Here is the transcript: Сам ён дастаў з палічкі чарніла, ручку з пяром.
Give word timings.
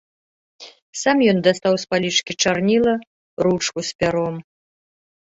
Сам 1.01 1.17
ён 1.33 1.37
дастаў 1.47 1.73
з 1.83 1.85
палічкі 1.91 2.33
чарніла, 2.45 2.93
ручку 3.49 3.79
з 3.91 3.99
пяром. 3.99 4.35